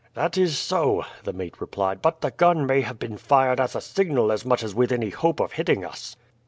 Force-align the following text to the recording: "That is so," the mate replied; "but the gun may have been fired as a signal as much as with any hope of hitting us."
"That 0.15 0.35
is 0.35 0.57
so," 0.57 1.05
the 1.25 1.31
mate 1.31 1.61
replied; 1.61 2.01
"but 2.01 2.21
the 2.21 2.31
gun 2.31 2.65
may 2.65 2.81
have 2.81 2.97
been 2.97 3.19
fired 3.19 3.59
as 3.59 3.75
a 3.75 3.81
signal 3.81 4.31
as 4.31 4.43
much 4.43 4.63
as 4.63 4.73
with 4.73 4.91
any 4.91 5.11
hope 5.11 5.39
of 5.39 5.51
hitting 5.51 5.85
us." 5.85 6.15